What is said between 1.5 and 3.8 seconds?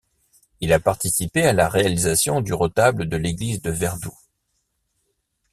la réalisation du retable de l'église de